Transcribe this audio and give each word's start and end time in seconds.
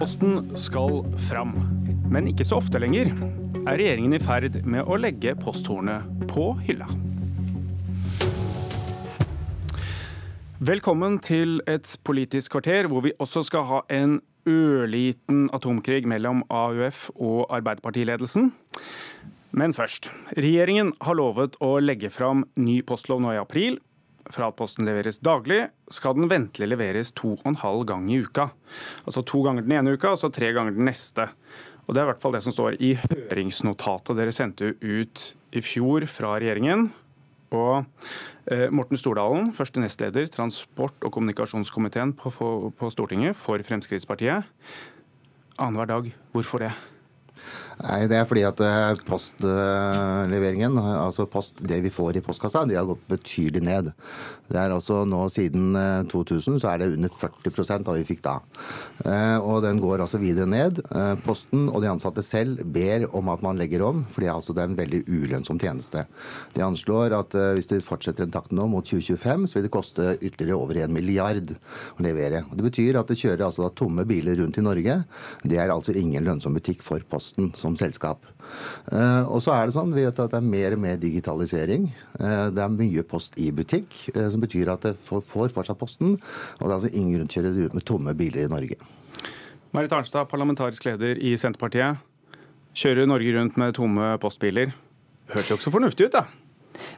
Posten 0.00 0.54
skal 0.56 1.02
fram. 1.28 1.50
Men 2.08 2.24
ikke 2.30 2.46
så 2.48 2.56
ofte 2.56 2.80
lenger 2.80 3.10
er 3.10 3.74
regjeringen 3.76 4.14
i 4.16 4.20
ferd 4.22 4.54
med 4.64 4.88
å 4.88 4.96
legge 4.96 5.34
posthornet 5.36 6.06
på 6.30 6.46
hylla. 6.64 6.86
Velkommen 10.64 11.18
til 11.20 11.60
et 11.68 11.84
politisk 12.08 12.56
kvarter 12.56 12.88
hvor 12.88 13.04
vi 13.04 13.12
også 13.20 13.44
skal 13.50 13.68
ha 13.68 13.82
en 13.92 14.16
ørliten 14.48 15.50
atomkrig 15.52 16.08
mellom 16.08 16.46
AUF 16.48 17.10
og 17.18 17.52
Arbeiderpartiledelsen. 17.58 18.54
Men 19.52 19.76
først. 19.76 20.08
Regjeringen 20.32 20.94
har 21.04 21.20
lovet 21.20 21.60
å 21.60 21.74
legge 21.76 22.08
fram 22.08 22.46
ny 22.56 22.80
postlov 22.88 23.20
nå 23.20 23.36
i 23.36 23.42
april. 23.44 23.76
Fra 24.28 24.50
at 24.50 24.56
posten 24.58 24.84
leveres 24.84 25.20
daglig, 25.24 25.62
skal 25.90 26.16
den 26.18 26.28
ventelig 26.30 26.68
leveres 26.68 27.12
to 27.16 27.34
og 27.38 27.46
en 27.48 27.60
halv 27.62 27.86
gang 27.88 28.08
i 28.12 28.20
uka. 28.20 28.50
Altså 29.06 29.24
to 29.26 29.40
ganger 29.46 29.64
den 29.64 29.78
ene 29.78 29.94
uka, 29.96 30.12
og 30.12 30.20
så 30.20 30.28
tre 30.34 30.52
ganger 30.56 30.76
den 30.76 30.88
neste. 30.90 31.30
Og 31.86 31.94
Det 31.94 32.02
er 32.02 32.06
i 32.06 32.10
hvert 32.12 32.22
fall 32.22 32.36
det 32.36 32.42
som 32.44 32.54
står 32.54 32.76
i 32.78 32.92
høringsnotatet 33.00 34.18
dere 34.18 34.34
sendte 34.34 34.74
ut 34.78 35.24
i 35.56 35.62
fjor 35.64 36.06
fra 36.06 36.36
regjeringen. 36.36 36.90
Og 37.50 37.82
eh, 38.46 38.68
Morten 38.70 39.00
Stordalen, 39.00 39.50
første 39.56 39.82
nestleder 39.82 40.28
transport- 40.30 41.02
og 41.02 41.10
kommunikasjonskomiteen 41.16 42.12
på, 42.14 42.30
på 42.78 42.92
Stortinget 42.94 43.34
for 43.34 43.58
Fremskrittspartiet. 43.66 44.46
Annenhver 45.58 45.90
dag, 45.90 46.12
hvorfor 46.30 46.62
det? 46.62 46.70
Nei, 47.80 48.04
Det 48.10 48.16
er 48.18 48.26
fordi 48.28 48.42
at 48.44 48.60
eh, 48.64 49.00
postleveringen, 49.08 50.76
altså 50.76 51.24
post, 51.30 51.56
det 51.64 51.80
vi 51.84 51.92
får 51.92 52.18
i 52.18 52.22
postkassa, 52.24 52.66
de 52.68 52.76
har 52.76 52.88
gått 52.88 53.06
betydelig 53.08 53.62
ned. 53.64 53.90
Det 54.50 54.58
er 54.58 54.74
altså 54.74 55.04
nå 55.06 55.22
Siden 55.30 55.76
2000 56.10 56.56
eh, 56.56 56.60
så 56.60 56.72
er 56.72 56.82
det 56.82 56.90
under 56.96 57.12
40% 57.14 57.88
av 57.88 57.96
vi 57.96 58.06
fikk 58.08 58.22
da. 58.26 58.36
Eh, 59.06 59.38
og 59.38 59.62
den 59.64 59.80
går 59.80 60.04
altså 60.04 60.20
videre 60.20 60.48
ned. 60.50 60.82
Posten 61.24 61.68
og 61.70 61.80
de 61.84 61.90
ansatte 61.92 62.24
selv 62.26 62.60
ber 62.74 63.06
om 63.16 63.30
at 63.32 63.44
man 63.44 63.58
legger 63.60 63.84
om, 63.86 64.02
fordi 64.12 64.28
altså 64.32 64.56
det 64.56 64.64
er 64.64 64.72
en 64.72 64.78
veldig 64.80 65.02
ulønnsom 65.08 65.60
tjeneste. 65.62 66.04
De 66.56 66.64
anslår 66.66 67.16
at 67.16 67.36
hvis 67.56 67.70
det 67.70 67.80
fortsetter 67.86 68.26
den 68.26 68.34
takten 68.34 68.58
nå 68.60 68.66
mot 68.70 68.84
2025, 68.84 69.46
så 69.48 69.58
vil 69.58 69.68
det 69.68 69.72
koste 69.72 70.08
ytterligere 70.18 70.58
over 70.58 70.82
en 70.82 70.94
milliard 70.94 71.54
å 71.96 72.04
levere. 72.04 72.44
Og 72.50 72.58
det 72.58 72.68
betyr 72.68 73.00
at 73.00 73.08
det 73.10 73.20
kjører 73.22 73.46
altså 73.48 73.70
tomme 73.78 74.04
biler 74.08 74.40
rundt 74.42 74.58
i 74.60 74.66
Norge. 74.66 75.00
Det 75.46 75.60
er 75.62 75.72
altså 75.72 75.94
ingen 75.96 76.26
lønnsom 76.26 76.58
butikk 76.58 76.84
for 76.84 77.02
Posten 77.10 77.52
som 77.56 77.69
selskap. 77.78 78.26
Eh, 78.92 79.24
og 79.30 79.42
så 79.44 79.54
er 79.54 79.68
det 79.68 79.76
sånn, 79.76 79.92
vi 79.94 80.04
vet 80.06 80.18
at 80.22 80.32
det 80.32 80.40
er 80.40 80.46
mer 80.52 80.76
og 80.76 80.82
mer 80.82 80.98
digitalisering. 81.00 81.88
Eh, 82.18 82.46
det 82.54 82.64
er 82.64 82.74
mye 82.74 83.04
post 83.06 83.38
i 83.40 83.50
butikk, 83.54 83.94
eh, 84.14 84.28
som 84.32 84.42
betyr 84.42 84.72
at 84.72 84.86
det 84.88 84.96
får 85.06 85.52
fortsatt 85.54 85.78
Posten. 85.80 86.16
Og 86.58 86.64
det 86.64 86.70
er 86.70 86.78
altså 86.78 86.92
ingen 86.92 87.30
kjøre 87.30 87.54
ut 87.56 87.76
med 87.78 87.86
tomme 87.86 88.14
biler 88.18 88.44
i 88.44 88.52
Norge. 88.52 88.78
Marit 89.76 89.92
Arnstad, 89.94 90.26
parlamentarisk 90.30 90.88
leder 90.88 91.20
i 91.22 91.36
Senterpartiet. 91.38 92.00
Kjører 92.74 93.06
Norge 93.06 93.34
rundt 93.36 93.58
med 93.58 93.74
tomme 93.78 94.16
postbiler. 94.22 94.74
Høres 95.30 95.50
jo 95.50 95.58
ikke 95.58 95.68
så 95.68 95.74
fornuftig 95.74 96.10
ut, 96.10 96.16
da? 96.18 96.24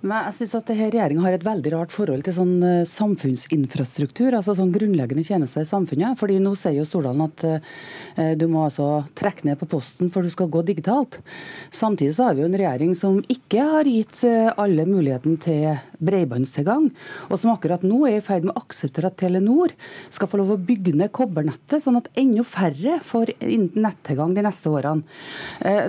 Men 0.02 0.26
jeg 0.28 0.36
synes 0.36 0.54
at 0.58 0.70
Regjeringa 0.72 1.24
har 1.24 1.36
et 1.36 1.46
veldig 1.46 1.72
rart 1.74 1.94
forhold 1.94 2.24
til 2.26 2.34
sånn 2.36 2.54
uh, 2.62 2.88
samfunnsinfrastruktur, 2.88 4.34
altså 4.34 4.56
sånn 4.58 4.72
grunnleggende 4.74 5.24
tjenester 5.26 5.64
i 5.64 5.68
samfunnet. 5.68 6.18
Fordi 6.20 6.38
Nå 6.42 6.54
sier 6.58 6.76
jo 6.80 6.86
Stordalen 6.88 7.26
at 7.26 7.44
uh, 7.46 8.32
du 8.38 8.46
må 8.50 8.66
altså 8.66 9.04
trekke 9.18 9.46
ned 9.48 9.60
på 9.60 9.70
posten 9.76 10.10
for 10.12 10.26
du 10.26 10.32
skal 10.32 10.50
gå 10.52 10.64
digitalt. 10.66 11.20
Samtidig 11.72 12.16
så 12.16 12.28
har 12.28 12.36
vi 12.36 12.44
jo 12.44 12.50
en 12.50 12.58
regjering 12.58 12.96
som 12.98 13.20
ikke 13.32 13.66
har 13.72 13.88
gitt 13.88 14.22
alle 14.60 14.84
muligheten 14.88 15.38
til 15.42 15.78
bredbåndstilgang, 16.02 16.88
og 17.30 17.38
som 17.38 17.52
akkurat 17.52 17.84
nå 17.86 18.02
er 18.08 18.18
i 18.18 18.24
ferd 18.24 18.46
med 18.46 18.54
å 18.54 18.62
akseptere 18.64 19.08
at 19.08 19.16
Telenor 19.20 19.72
skal 20.12 20.28
få 20.30 20.40
lov 20.40 20.54
å 20.54 20.58
bygge 20.60 20.94
ned 20.98 21.12
kobbernettet, 21.14 21.78
sånn 21.84 22.00
at 22.00 22.10
enda 22.18 22.44
færre 22.46 22.98
får 23.06 23.32
nettilgang 23.40 24.34
de 24.36 24.44
neste 24.44 24.72
årene. 24.72 25.06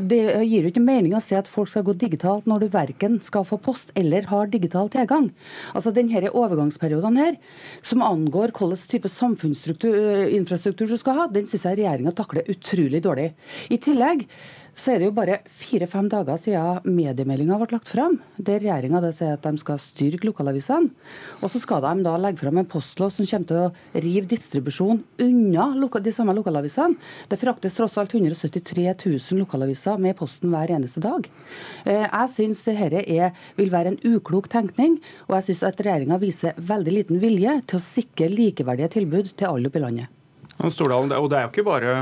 Det 0.05 0.21
gir 0.45 0.67
jo 0.67 0.71
ikke 0.71 0.85
mening 0.85 1.17
å 1.17 1.23
si 1.23 1.35
at 1.37 1.49
folk 1.49 1.71
skal 1.71 1.85
gå 1.87 1.97
digitalt 1.97 2.47
når 2.49 2.65
du 2.65 2.73
verken 2.77 3.19
skal 3.25 3.47
få 3.47 3.59
post 3.61 3.72
eller 3.99 4.27
har 4.29 4.51
digital 4.51 4.89
tilgang. 4.93 5.29
Altså 5.73 5.93
denne 5.95 6.31
overgangsperioden 6.31 7.19
her, 7.19 7.37
som 7.81 8.03
angår 8.05 8.53
hvilken 8.53 8.89
type 8.89 9.11
samfunnsinfrastruktur 9.11 10.89
du 10.89 10.97
skal 10.99 11.19
ha, 11.19 11.29
den 11.31 11.47
syns 11.49 11.65
jeg 11.67 11.81
regjeringa 11.81 12.13
takler 12.15 12.49
utrolig 12.51 13.03
dårlig. 13.03 13.31
I 13.73 13.79
tillegg 13.81 14.27
så 14.73 14.93
er 14.93 15.01
det 15.01 15.07
jo 15.07 15.13
bare 15.13 15.35
fire-fem 15.45 16.07
dager 16.09 16.39
siden 16.41 16.95
mediemeldinga 16.97 17.59
ble 17.61 17.75
lagt 17.75 17.91
fram, 17.91 18.15
der 18.41 18.57
regjeringa 18.63 19.03
sier 19.13 19.35
at 19.35 19.45
de 19.45 19.61
skal 19.61 19.77
styrke 19.81 20.25
lokalavisene. 20.25 20.89
Og 21.45 21.51
så 21.53 21.61
skal 21.61 21.83
de 21.85 22.05
da 22.07 22.15
legge 22.17 22.41
fram 22.41 22.57
en 22.57 22.69
postlov 22.69 23.11
som 23.13 23.27
kommer 23.29 23.49
til 23.49 23.59
å 23.61 24.01
rive 24.01 24.25
distribusjon 24.31 25.03
unna 25.21 25.67
de 25.93 26.13
samme 26.15 26.33
lokalavisene. 26.33 26.97
Det 27.29 27.37
fraktes 27.37 27.77
tross 27.77 27.99
alt 28.01 28.15
173 28.17 28.87
000 29.05 29.43
lokalaviser 29.43 30.01
med 30.01 30.17
Posten 30.17 30.49
hver 30.49 30.73
eneste 30.73 31.03
dag. 31.03 31.29
Eh, 31.85 32.07
jeg 32.07 32.33
syns 32.33 32.65
dette 32.65 33.29
vil 33.59 33.71
være 33.73 33.93
en 33.93 34.01
uklok 34.15 34.49
tenkning, 34.49 34.97
og 35.27 35.37
jeg 35.37 35.51
syns 35.51 35.63
at 35.69 35.85
regjeringa 35.85 36.17
viser 36.21 36.57
veldig 36.57 36.97
liten 36.97 37.21
vilje 37.21 37.59
til 37.69 37.77
å 37.77 37.85
sikre 37.85 38.31
likeverdige 38.33 38.95
tilbud 38.97 39.35
til 39.37 39.51
alle 39.51 39.69
oppe 39.69 39.81
i 39.81 39.85
landet. 39.85 40.19
Stordalen, 40.73 41.11
og 41.17 41.29
det 41.29 41.37
er 41.37 41.47
jo 41.47 41.53
ikke 41.53 41.67
bare 41.67 41.95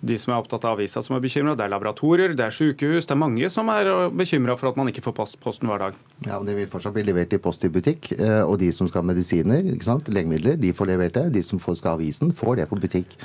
de 0.00 0.18
som 0.20 0.32
er 0.32 0.38
opptatt 0.38 0.62
av 0.62 0.76
avisa 0.76 1.02
som 1.02 1.16
er 1.16 1.22
bekymra. 1.24 1.56
Det 1.58 1.64
er 1.66 1.72
laboratorier, 1.72 2.34
det 2.38 2.44
er 2.44 2.54
sykehus. 2.54 3.08
Det 3.08 3.14
er 3.14 3.18
mange 3.18 3.50
som 3.50 3.70
er 3.72 3.90
bekymra 4.14 4.54
for 4.58 4.70
at 4.70 4.78
man 4.78 4.90
ikke 4.92 5.02
får 5.02 5.16
posten 5.42 5.70
hver 5.70 5.82
dag. 5.82 5.98
Ja, 6.26 6.38
men 6.38 6.46
Det 6.46 6.56
vil 6.56 6.70
fortsatt 6.70 6.94
bli 6.94 7.06
levert 7.08 7.34
i 7.34 7.40
Post 7.42 7.66
i 7.66 7.72
butikk. 7.72 8.12
Eh, 8.14 8.42
og 8.44 8.58
de 8.62 8.70
som 8.72 8.88
skal 8.88 9.02
ha 9.02 9.10
medisiner, 9.10 9.62
legemidler, 10.08 10.56
de 10.56 10.72
får 10.72 10.92
levert 10.92 11.18
det. 11.18 11.26
De 11.34 11.42
som 11.42 11.58
skal 11.58 11.90
ha 11.90 11.96
avisen, 11.96 12.32
får 12.32 12.62
det 12.62 12.68
på 12.70 12.78
butikk. 12.78 13.18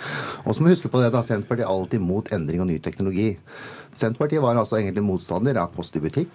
Og 0.45 0.56
så 0.56 0.61
må 0.61 0.72
vi 0.72 0.75
huske 0.75 0.89
på 0.89 1.01
det, 1.01 1.13
da 1.13 1.22
Senterpartiet 1.22 1.67
er 1.67 1.72
alltid 1.72 2.01
mot 2.01 2.31
endring 2.34 2.61
og 2.61 2.67
ny 2.72 2.79
teknologi. 2.81 3.38
Senterpartiet 3.94 4.42
var 4.42 4.58
altså 4.58 4.80
egentlig 4.80 5.04
motstander 5.06 5.58
av 5.62 5.74
Post 5.76 5.98
i 5.98 6.02
butikk. 6.02 6.31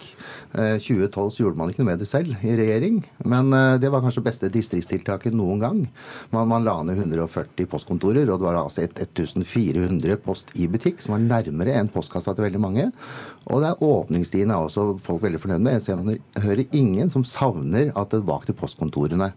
2012 0.55 1.19
eh, 1.19 1.33
så 1.35 1.43
gjorde 1.43 1.59
man 1.59 1.73
ikke 1.73 1.83
noe 1.83 1.91
med 1.91 2.03
det 2.03 2.09
selv 2.09 2.47
i 2.47 2.55
regjering, 2.59 3.01
men 3.29 3.51
eh, 3.57 3.79
det 3.83 3.91
var 3.93 4.05
kanskje 4.05 4.25
beste 4.25 4.51
distriktstiltaket 4.55 5.35
noen 5.37 5.63
gang. 5.63 5.81
Man, 6.35 6.49
man 6.51 6.67
la 6.67 6.77
ned 6.87 7.01
140 7.03 7.69
postkontorer, 7.71 8.31
og 8.31 8.41
det 8.41 8.49
var 8.49 8.61
altså 8.63 8.87
1400 8.87 10.21
post 10.25 10.55
i 10.55 10.69
butikk, 10.71 11.03
som 11.03 11.17
var 11.17 11.27
nærmere 11.27 11.75
enn 11.79 11.91
postkassa 11.93 12.35
til 12.37 12.47
veldig 12.47 12.63
mange. 12.63 12.89
Og 13.49 13.63
det 13.65 13.73
er 13.73 13.85
åpningstiden 13.85 14.55
er 14.55 14.65
også 14.65 14.87
folk 15.05 15.25
veldig 15.25 15.43
fornøyd 15.43 15.67
med. 15.67 15.89
Jeg 15.89 16.45
hører 16.45 16.65
ingen 16.77 17.11
som 17.13 17.27
savner 17.27 17.93
at 17.99 18.15
det 18.15 18.25
var 18.29 18.47
til 18.47 18.57
postkontorene. 18.59 19.33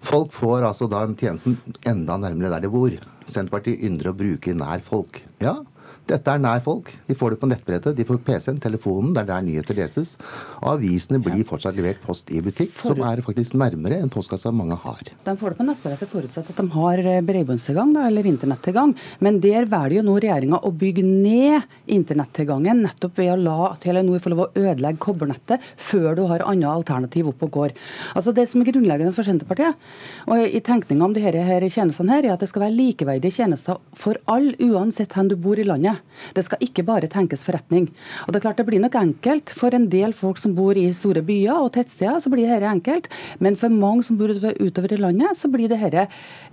Folk 0.00 0.32
får 0.32 0.68
altså 0.70 0.88
da 0.90 1.04
tjenesten 1.12 1.58
enda 1.86 2.16
nærmere 2.20 2.54
der 2.54 2.64
de 2.64 2.72
bor. 2.72 2.94
Senterpartiet 3.30 3.82
ynder 3.86 4.10
å 4.10 4.16
bruke 4.16 4.54
nær 4.56 4.82
folk. 4.84 5.20
Ja, 5.42 5.60
dette 6.10 6.34
er 6.34 6.42
nær 6.42 6.62
folk. 6.64 6.90
De 7.06 7.16
får 7.18 7.34
det 7.34 7.40
på 7.40 7.48
nettbrettet, 7.50 7.96
de 7.96 8.06
får 8.06 8.20
PC-en, 8.26 8.60
telefonen, 8.62 9.12
det 9.14 9.22
er 9.22 9.28
der 9.30 9.44
nyheter 9.46 9.78
leses. 9.78 10.16
Og 10.60 10.74
avisene 10.74 11.20
blir 11.22 11.44
fortsatt 11.48 11.78
levert 11.78 12.02
post 12.04 12.30
i 12.34 12.42
butikk, 12.44 12.72
For... 12.74 12.94
som 12.94 13.04
er 13.06 13.22
faktisk 13.24 13.56
nærmere 13.58 14.00
enn 14.00 14.12
postkassa 14.12 14.52
mange 14.54 14.78
har. 14.82 15.12
De 15.26 15.34
får 15.40 15.54
det 15.54 15.60
på 15.60 15.66
nettbrettet 15.68 16.12
forutsatt 16.12 16.50
at 16.52 16.60
de 16.60 16.66
har 16.74 17.02
eh, 17.04 17.20
bredbåndstilgang 17.26 17.94
eller 18.02 18.28
internettilgang. 18.30 18.94
Men 19.24 19.40
der 19.44 19.68
velger 19.70 20.00
jo 20.00 20.06
nå 20.08 20.16
regjeringa 20.22 20.62
å 20.66 20.72
bygge 20.82 21.04
ned 21.06 21.68
internettilgangen 21.90 22.82
nettopp 22.84 23.18
ved 23.20 23.32
å 23.34 23.38
la 23.40 23.72
Telenor 23.80 24.22
få 24.22 24.34
lov 24.34 24.44
å 24.46 24.50
ødelegge 24.54 25.02
kobbernettet 25.02 25.70
før 25.80 26.18
du 26.18 26.24
har 26.30 26.46
andre 26.48 26.74
alternativ 26.74 27.30
opp 27.32 27.46
og 27.46 27.54
går. 27.58 27.76
Altså 28.14 28.34
Det 28.36 28.46
som 28.50 28.62
er 28.62 28.70
grunnleggende 28.70 29.14
for 29.16 29.26
Senterpartiet 29.26 29.78
og 30.30 30.42
i 30.44 30.60
tenkninga 30.64 31.06
om 31.06 31.14
disse 31.16 31.46
her 31.46 31.66
tjenestene, 31.70 32.16
her, 32.16 32.26
er 32.26 32.34
at 32.34 32.42
det 32.42 32.50
skal 32.50 32.66
være 32.66 32.76
likeverdige 32.76 33.40
tjenester 33.40 33.80
for 33.96 34.18
alle, 34.30 34.56
uansett 34.60 35.14
hvor 35.14 35.28
du 35.28 35.36
bor 35.40 35.60
i 35.60 35.66
landet. 35.66 35.99
Det 36.36 36.44
skal 36.46 36.62
ikke 36.64 36.84
bare 36.86 37.10
tenkes 37.10 37.44
forretning. 37.46 37.88
Og 38.26 38.32
Det 38.32 38.40
er 38.40 38.46
klart 38.46 38.60
det 38.60 38.66
blir 38.68 38.82
nok 38.82 38.96
enkelt 39.00 39.52
for 39.56 39.74
en 39.74 39.88
del 39.92 40.14
folk 40.16 40.38
som 40.38 40.54
bor 40.54 40.78
i 40.78 40.88
store 40.96 41.22
byer 41.26 41.56
og 41.56 41.72
tettsteder, 41.74 42.20
så 42.20 42.32
blir 42.32 42.48
dette 42.48 42.68
enkelt. 42.68 43.08
Men 43.40 43.56
for 43.56 43.72
mange 43.72 44.04
som 44.06 44.18
bor 44.20 44.30
utover 44.30 44.94
i 44.94 45.00
landet, 45.00 45.36
så 45.38 45.50
blir 45.52 45.70
dette 45.70 46.06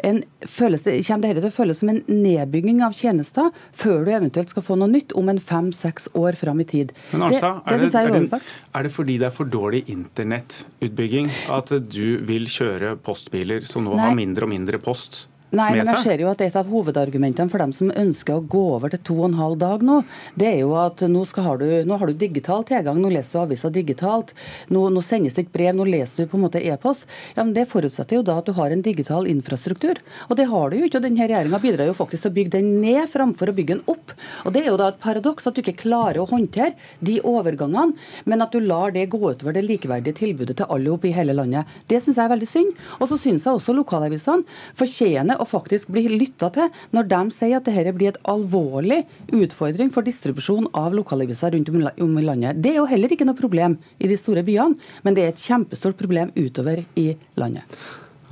en, 0.03 0.21
føles 0.45 0.83
det, 0.85 0.97
kommer 1.07 1.29
dette 1.29 1.45
til 1.45 1.51
å 1.51 1.57
føles 1.57 1.81
som 1.81 1.91
en 1.93 2.01
nedbygging 2.07 2.81
av 2.85 2.95
tjenester 2.97 3.51
før 3.77 4.05
du 4.05 4.13
eventuelt 4.13 4.53
skal 4.53 4.65
få 4.65 4.77
noe 4.79 4.91
nytt 4.91 5.15
om 5.17 5.29
en 5.31 5.41
fem-seks 5.41 6.11
år 6.17 6.37
fram 6.39 6.61
i 6.63 6.67
tid. 6.67 6.93
Men 7.13 7.27
Arnstad, 7.27 7.63
det, 7.67 7.79
det 7.81 7.91
er, 7.93 8.11
det, 8.13 8.39
er, 8.39 8.51
er 8.79 8.87
det 8.87 8.93
fordi 8.95 9.17
det 9.21 9.29
er 9.29 9.35
for 9.35 9.49
dårlig 9.51 9.83
internettutbygging 9.93 11.31
at 11.53 11.73
du 11.91 12.19
vil 12.27 12.47
kjøre 12.51 12.95
postbiler 13.03 13.65
som 13.67 13.85
nå 13.87 13.95
Nei. 13.95 14.03
har 14.03 14.17
mindre 14.17 14.47
og 14.47 14.53
mindre 14.53 14.81
post? 14.81 15.25
Nei, 15.55 15.69
men 15.77 15.87
jeg 15.87 16.03
ser 16.03 16.19
jo 16.19 16.27
at 16.27 16.41
Et 16.43 16.55
av 16.59 16.67
hovedargumentene 16.67 17.47
for 17.47 17.61
dem 17.63 17.71
som 17.75 17.91
ønsker 17.95 18.35
å 18.35 18.43
gå 18.43 18.61
over 18.75 18.91
til 18.91 18.99
to 19.07 19.15
og 19.21 19.29
en 19.29 19.37
halv 19.37 19.55
dag 19.61 19.83
nå, 19.85 20.01
det 20.35 20.47
er 20.49 20.57
jo 20.59 20.73
at 20.79 20.99
nå, 21.07 21.21
har, 21.43 21.61
du, 21.61 21.67
nå 21.87 21.97
har 21.99 22.11
du 22.11 22.19
digital 22.19 22.65
tilgang, 22.67 22.99
nå 22.99 23.11
leser 23.13 23.37
du 23.37 23.39
avisa 23.45 23.71
digitalt, 23.71 24.33
nå, 24.73 24.81
nå, 24.91 25.03
sendes 25.05 25.37
det 25.37 25.45
ikke 25.45 25.55
brev, 25.55 25.77
nå 25.77 25.85
leser 25.87 26.19
du 26.25 26.31
på 26.31 26.39
en 26.39 26.43
måte 26.43 26.59
e-post. 26.59 27.07
Ja, 27.37 27.45
men 27.45 27.53
Det 27.55 27.67
forutsetter 27.71 28.19
jo 28.19 28.25
da 28.27 28.37
at 28.41 28.49
du 28.49 28.53
har 28.57 28.75
en 28.75 28.83
digital 28.83 29.27
infrastruktur. 29.31 30.01
Og 30.27 30.35
det 30.39 30.49
har 30.51 30.69
du 30.69 30.77
jo 30.81 30.89
ikke. 30.89 30.99
og 30.99 31.07
denne 31.07 31.27
Regjeringa 31.27 31.61
bidrar 31.63 31.89
jo 31.89 31.95
faktisk 31.95 32.27
til 32.27 32.33
å 32.33 32.37
bygge 32.37 32.55
den 32.57 32.69
ned 32.83 33.07
framfor 33.11 33.51
å 33.51 33.55
bygge 33.55 33.77
den 33.77 33.83
opp. 33.87 34.15
Og 34.43 34.53
Det 34.55 34.65
er 34.65 34.69
jo 34.71 34.77
da 34.79 34.91
et 34.91 34.99
paradoks 35.03 35.47
at 35.47 35.55
du 35.55 35.63
ikke 35.63 35.77
klarer 35.83 36.19
å 36.21 36.27
håndtere 36.27 36.75
de 36.99 37.19
overgangene, 37.23 37.95
men 38.25 38.43
at 38.43 38.51
du 38.51 38.59
lar 38.59 38.91
det 38.95 39.07
gå 39.13 39.21
utover 39.23 39.55
det 39.55 39.63
likeverdige 39.63 40.19
tilbudet 40.19 40.59
til 40.59 40.71
alle 40.73 40.91
oppe 40.91 41.07
i 41.07 41.15
hele 41.15 41.35
landet. 41.37 41.67
Det 41.87 42.01
syns 42.03 42.19
jeg 42.19 42.25
er 42.27 42.35
veldig 42.35 42.51
synd. 42.51 42.85
Og 42.99 43.07
så 43.11 43.19
syns 43.21 43.47
jeg 43.47 43.55
også 43.55 43.75
lokalavisene 43.77 44.43
fortjener 44.77 45.36
med 45.37 45.43
og 45.43 45.51
faktisk 45.51 45.91
bli 45.93 46.07
lytta 46.09 46.49
til 46.53 46.71
når 46.95 47.09
de 47.11 47.21
sier 47.31 47.57
at 47.57 47.67
dette 47.67 47.93
blir 47.95 48.13
et 48.13 48.23
alvorlig 48.27 49.03
utfordring 49.31 49.91
for 49.93 50.03
distribusjon 50.03 50.67
av 50.73 50.95
lokalaviser 50.97 51.53
rundt 51.53 51.69
om 51.69 52.17
i 52.17 52.25
landet. 52.25 52.61
Det 52.61 52.73
er 52.73 52.81
jo 52.81 52.89
heller 52.89 53.11
ikke 53.11 53.27
noe 53.27 53.37
problem 53.37 53.77
i 53.99 54.07
de 54.07 54.17
store 54.17 54.43
byene, 54.43 54.77
men 55.03 55.15
det 55.15 55.23
er 55.23 55.31
et 55.33 55.45
kjempestort 55.45 55.97
problem 55.97 56.31
utover 56.35 56.83
i 56.95 57.13
landet. 57.37 57.63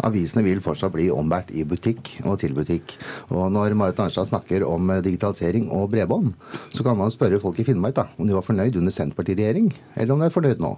Avisene 0.03 0.43
vil 0.43 0.59
fortsatt 0.59 0.91
bli 0.91 1.05
ombært 1.13 1.53
i 1.55 1.63
butikk 1.63 2.17
og 2.27 2.41
til 2.41 2.51
butikk. 2.53 2.97
Og 3.31 3.47
når 3.55 3.77
Marit 3.79 3.99
Arnstad 4.03 4.27
snakker 4.27 4.65
om 4.67 4.91
digitalisering 5.05 5.69
og 5.71 5.87
bredbånd, 5.93 6.33
så 6.75 6.83
kan 6.83 6.99
man 6.99 7.13
spørre 7.13 7.39
folk 7.39 7.61
i 7.61 7.65
Finnmark 7.67 7.95
da, 7.95 8.09
om 8.19 8.27
de 8.27 8.35
var 8.35 8.43
fornøyd 8.43 8.75
under 8.75 8.91
Senterpartiregjering, 8.91 9.71
eller 9.95 10.13
om 10.13 10.19
de 10.19 10.27
er 10.27 10.35
fornøyd 10.35 10.63
nå. 10.63 10.73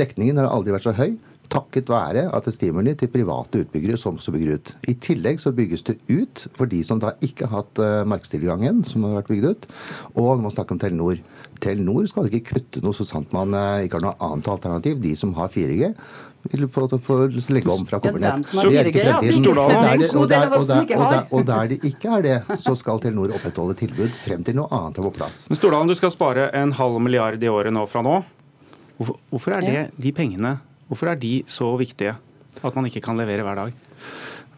Dekningen 0.00 0.40
har 0.40 0.48
aldri 0.48 0.72
vært 0.72 0.88
så 0.88 0.96
høy 0.96 1.18
takket 1.52 1.90
være 1.90 2.26
at 2.34 2.48
det 2.48 2.54
stimuli 2.56 2.94
til 2.98 3.10
private 3.12 3.64
utbyggere 3.64 3.98
som 4.00 4.20
så 4.22 4.34
bygger 4.34 4.58
ut. 4.58 4.72
I 4.90 4.96
tillegg 5.02 5.40
så 5.42 5.54
bygges 5.56 5.86
det 5.88 5.96
ut 6.10 6.46
for 6.56 6.70
de 6.70 6.82
som 6.86 7.00
da 7.02 7.14
ikke 7.24 7.48
har 7.48 7.62
hatt 7.62 7.82
uh, 7.82 8.04
markedstilgangen, 8.08 8.84
som 8.88 9.06
har 9.06 9.20
vært 9.20 9.32
bygd 9.32 9.50
ut. 9.50 9.66
Og 10.14 10.30
når 10.36 10.46
man 10.46 10.54
snakker 10.54 10.76
om 10.76 10.82
Telenor. 10.82 11.20
Telenor 11.62 12.04
skal 12.10 12.28
ikke 12.28 12.52
kutte 12.54 12.82
noe 12.84 12.96
så 12.96 13.06
sant 13.08 13.32
man 13.36 13.54
uh, 13.56 13.84
ikke 13.84 14.00
har 14.00 14.08
noe 14.10 14.30
annet 14.30 14.50
alternativ. 14.52 15.00
De 15.02 15.14
som 15.18 15.34
har 15.38 15.52
4G, 15.52 15.94
vil 16.52 16.68
få, 16.68 16.86
få 17.02 17.16
legge 17.50 17.72
om 17.72 17.86
fra 17.86 17.98
kobbernett. 18.02 18.52
Og 21.30 21.46
der 21.46 21.72
det 21.72 21.80
ikke 21.86 22.18
er 22.18 22.22
det, 22.26 22.38
så 22.62 22.76
skal 22.78 23.02
Telenor 23.02 23.34
opprettholde 23.34 23.76
tilbud 23.78 24.14
frem 24.24 24.44
til 24.46 24.58
noe 24.60 24.70
annet 24.70 25.00
er 25.00 25.08
på 25.08 25.14
plass. 25.16 25.44
Men 25.50 25.60
Stordalen, 25.60 25.90
du 25.90 25.96
skal 25.98 26.14
spare 26.14 26.50
en 26.56 26.74
halv 26.76 27.00
milliard 27.02 27.42
i 27.42 27.50
året 27.50 27.74
nå 27.74 27.86
fra 27.90 28.04
nå. 28.06 28.20
Hvorfor, 28.96 29.18
hvorfor 29.30 29.58
er 29.58 29.66
det 29.66 29.80
de 30.00 30.12
pengene 30.16 30.56
hvorfor 30.88 31.10
er 31.10 31.18
de 31.20 31.42
så 31.50 31.72
viktige 31.80 32.14
at 32.64 32.76
man 32.76 32.86
ikke 32.88 33.02
kan 33.04 33.18
levere 33.18 33.44
hver 33.44 33.58
dag? 33.58 33.72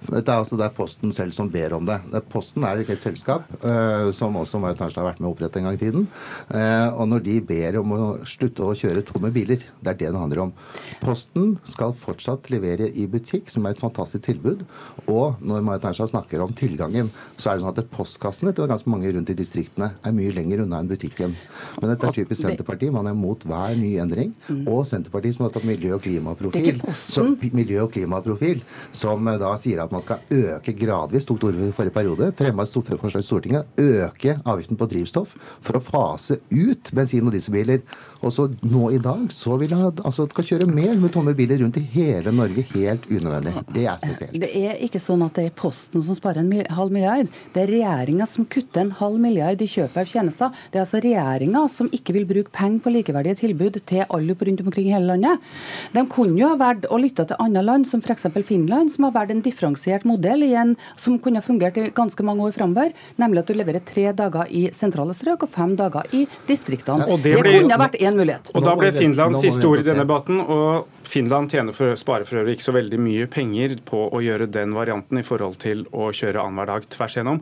Dette 0.06 0.31
er 0.31 0.41
altså 0.41 0.56
det 0.59 0.69
er 0.69 0.75
Posten 0.77 1.12
selv 1.17 1.35
som 1.37 1.50
ber 1.53 1.75
om 1.77 1.87
det. 1.89 1.99
Posten 2.33 2.65
er 2.65 2.81
et 2.81 3.00
selskap, 3.00 3.49
uh, 3.65 4.09
som 4.15 4.37
også 4.39 4.61
Marit 4.62 4.81
Arnstad 4.85 5.03
har 5.03 5.11
vært 5.11 5.23
med 5.23 5.29
å 5.29 5.33
opprette 5.35 5.61
en 5.61 5.69
gang 5.69 5.79
i 5.79 5.81
tiden. 5.81 6.06
Uh, 6.53 6.95
og 6.95 7.09
når 7.11 7.25
de 7.27 7.37
ber 7.49 7.81
om 7.81 7.95
å 7.97 8.00
slutte 8.29 8.65
å 8.65 8.77
kjøre 8.79 9.05
tomme 9.09 9.33
biler, 9.35 9.65
det 9.83 9.93
er 9.93 9.99
det 9.99 10.12
det 10.15 10.23
handler 10.23 10.45
om. 10.47 10.55
Posten 11.03 11.56
skal 11.69 11.97
fortsatt 11.99 12.49
levere 12.53 12.89
i 12.89 13.09
butikk, 13.11 13.50
som 13.53 13.67
er 13.67 13.75
et 13.75 13.83
fantastisk 13.83 14.29
tilbud. 14.29 14.65
Og 15.11 15.43
når 15.43 15.67
Marit 15.67 15.89
Arnstad 15.91 16.12
snakker 16.12 16.45
om 16.45 16.55
tilgangen, 16.56 17.11
så 17.37 17.50
er 17.50 17.59
det 17.59 17.67
sånn 17.67 17.75
at 17.75 17.93
postkassene 17.93 18.55
til 18.55 18.71
ganske 18.71 18.91
mange 18.93 19.12
rundt 19.15 19.33
i 19.33 19.37
distriktene 19.39 19.93
er 20.06 20.17
mye 20.17 20.35
lenger 20.37 20.65
unna 20.65 20.83
enn 20.83 20.91
butikken. 20.91 21.37
Men 21.81 21.93
dette 21.93 22.09
er 22.09 22.17
typisk 22.21 22.43
Senterpartiet. 22.45 22.95
Man 22.95 23.11
er 23.11 23.17
mot 23.19 23.43
hver 23.49 23.77
ny 23.79 23.95
endring. 24.03 24.35
Mm. 24.49 24.65
Og 24.71 24.85
Senterpartiet 24.89 25.37
som 25.37 25.47
har 25.47 25.55
tatt 25.55 25.67
miljø- 25.69 25.97
og 25.97 26.03
klimaprofil, 26.05 26.83
så, 26.99 27.27
miljø- 27.53 27.85
og 27.87 27.93
klimaprofil, 27.95 28.62
som 28.97 29.27
uh, 29.29 29.37
da 29.41 29.55
sier 29.61 29.83
at 29.85 29.88
at 29.88 29.94
man 29.96 30.05
skal 30.05 30.20
øke 30.31 30.75
gradvis, 30.76 31.26
tok 31.26 31.40
det 31.40 31.49
ordet 31.50 31.70
i 31.70 31.76
forrige 31.76 31.96
periode, 31.96 32.31
fremma 32.37 32.67
et 32.67 32.76
forslag 32.76 33.23
i 33.23 33.26
Stortinget, 33.26 33.81
øke 33.81 34.37
avgiften 34.44 34.79
på 34.79 34.88
drivstoff 34.90 35.35
for 35.64 35.79
å 35.79 35.82
fase 35.85 36.38
ut 36.52 36.93
bensin- 36.94 37.26
og 37.26 37.35
dieselbiler. 37.35 37.82
Og 38.19 38.32
så 38.35 38.49
nå 38.67 38.88
i 38.90 38.99
dag 38.99 39.29
så 39.35 39.56
vil 39.61 39.73
han 39.76 40.00
altså 40.02 40.26
skal 40.29 40.46
kjøre 40.46 40.67
mer 40.67 40.96
med 40.99 41.12
tomme 41.14 41.35
biler 41.38 41.61
rundt 41.62 41.79
i 41.79 41.85
hele 41.93 42.32
Norge, 42.35 42.64
helt 42.73 43.06
unødvendig. 43.06 43.52
Det 43.75 43.85
er 43.87 44.00
spesielt. 44.02 44.38
Det 44.43 44.50
er 44.58 44.81
ikke 44.85 45.00
sånn 45.02 45.23
at 45.26 45.38
det 45.38 45.46
er 45.49 45.55
Posten 45.58 46.02
som 46.05 46.19
sparer 46.19 46.43
en 46.43 46.50
halv 46.75 46.94
milliard. 46.94 47.31
Det 47.55 47.62
er 47.62 47.73
regjeringa 47.73 48.26
som 48.29 48.46
kutter 48.50 48.82
en 48.82 48.94
halv 48.99 49.20
milliard 49.23 49.62
i 49.62 49.70
kjøpet 49.70 50.02
av 50.02 50.11
tjenester. 50.11 50.64
Det 50.73 50.81
er 50.81 50.85
altså 50.85 51.02
regjeringa 51.05 51.64
som 51.73 51.90
ikke 51.94 52.17
vil 52.19 52.26
bruke 52.29 52.55
penger 52.55 52.82
på 52.85 52.94
likeverdige 52.96 53.40
tilbud 53.44 53.79
til 53.88 54.05
alle 54.08 54.37
rundt 54.38 54.64
omkring 54.67 54.90
i 54.90 54.96
hele 54.96 55.12
landet. 55.12 55.46
De 55.94 56.05
kunne 56.11 56.38
jo 56.40 56.50
ha 56.50 56.58
valgt 56.58 56.88
å 56.90 56.99
lytte 57.00 57.26
til 57.29 57.38
andre 57.43 57.62
land, 57.64 57.87
som 57.88 58.02
f.eks. 58.02 58.26
Finland, 58.49 58.93
som 58.94 59.06
har 59.06 59.14
valgt 59.14 59.35
en 59.35 59.44
differensiert 59.78 60.04
modell 60.04 60.42
igjen, 60.42 60.76
som 60.96 61.19
kunne 61.19 61.40
ha 61.40 61.44
fungert 61.44 61.76
i 61.78 61.90
ganske 61.94 62.22
mange 62.25 62.42
år 62.46 62.52
framover, 62.52 62.92
nemlig 63.19 63.42
at 63.42 63.50
du 63.50 63.54
leverer 63.54 63.84
tre 63.84 64.12
dager 64.12 64.50
i 64.50 64.69
sentrale 64.72 65.14
strøk 65.14 65.44
og 65.46 65.50
fem 65.50 65.76
dager 65.76 66.06
i 66.12 66.26
distriktene. 66.48 67.06
det, 67.22 67.34
det 67.34 67.60
kunne 67.60 67.75
ha 67.75 67.80
vært 67.80 67.98
én 68.00 68.16
mulighet. 68.19 68.50
Og 68.54 68.64
Da 68.64 68.75
ble 68.78 68.92
Finland 68.92 69.38
siste 69.40 69.66
ord 69.66 69.80
i 69.80 69.86
denne 69.86 70.04
debatten. 70.04 70.40
og 70.40 70.88
Finland 71.08 71.50
tjener 71.50 71.72
for, 71.72 71.94
sparer 71.96 72.26
for 72.28 72.42
øvrig 72.42 72.58
ikke 72.58 72.69
så 72.69 72.75
veldig 72.76 72.98
mye 73.00 73.28
penger 73.30 73.78
på 73.88 74.08
å 74.12 74.20
gjøre 74.20 74.50
den 74.50 74.75
varianten 74.76 75.19
i 75.20 75.25
forhold 75.25 75.56
til 75.62 75.86
å 75.92 76.10
kjøre 76.12 76.42
annenhver 76.42 76.75
dag 76.75 76.88
tvers 76.90 77.16
gjennom. 77.16 77.40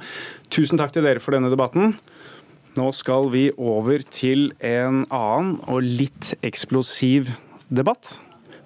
Tusen 0.51 0.79
takk 0.79 0.95
til 0.95 1.07
dere 1.07 1.23
for 1.23 1.35
denne 1.35 1.51
debatten. 1.51 1.97
Nå 2.77 2.91
skal 2.93 3.31
vi 3.33 3.49
over 3.57 4.05
til 4.13 4.51
en 4.61 5.07
annen 5.09 5.57
og 5.65 5.83
litt 5.83 6.35
eksplosiv 6.45 7.33
debatt. 7.73 8.19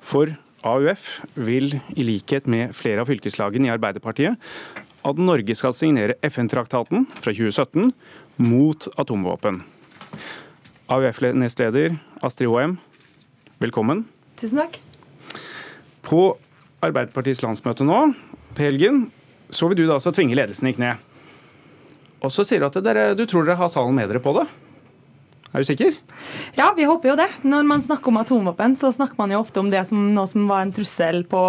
For 0.02 0.34
AUF 0.66 1.20
vil, 1.40 1.78
i 1.96 2.04
likhet 2.04 2.48
med 2.50 2.74
flere 2.76 3.02
av 3.02 3.08
fylkeslagene 3.08 3.68
i 3.68 3.72
Arbeiderpartiet, 3.72 4.36
at 5.00 5.20
Norge 5.20 5.56
skal 5.56 5.72
signere 5.76 6.18
FN-traktaten 6.28 7.06
fra 7.16 7.32
2017 7.32 7.92
mot 8.44 8.88
atomvåpen. 9.00 9.62
AUF-nestleder 10.92 11.96
Astrid 12.26 12.50
Hoem, 12.52 12.76
velkommen. 13.62 14.04
Tusen 14.40 14.60
takk. 14.60 14.76
På 16.04 16.34
Arbeiderpartiets 16.84 17.42
landsmøte 17.44 17.86
nå 17.86 18.02
til 18.56 18.66
helgen 18.66 19.06
så 19.50 19.68
vil 19.70 19.82
du 19.82 19.86
da 19.86 19.96
altså 19.96 20.12
tvinge 20.14 20.36
ledelsen 20.36 20.70
i 20.70 20.74
kne. 20.76 20.94
Og 22.20 22.32
så 22.34 22.44
sier 22.44 22.60
du 22.60 22.68
at 22.68 22.76
dere, 22.84 23.12
du 23.16 23.24
tror 23.28 23.46
dere 23.46 23.58
har 23.60 23.70
salen 23.72 23.96
med 23.96 24.10
dere 24.10 24.20
på 24.22 24.34
det. 24.36 24.44
Er 25.50 25.64
du 25.64 25.66
sikker? 25.66 25.96
Ja, 26.54 26.68
vi 26.76 26.84
håper 26.86 27.10
jo 27.10 27.14
det. 27.18 27.26
Når 27.42 27.64
man 27.66 27.80
snakker 27.82 28.12
om 28.12 28.20
atomvåpen, 28.20 28.76
så 28.78 28.92
snakker 28.94 29.18
man 29.18 29.32
jo 29.34 29.40
ofte 29.42 29.58
om 29.58 29.70
det 29.72 29.80
som 29.88 29.98
noe 30.14 30.30
som 30.30 30.44
var 30.46 30.62
en 30.62 30.70
trussel 30.74 31.24
på, 31.26 31.40